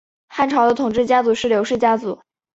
[0.29, 2.19] 汉朝的统治家族是刘氏家族。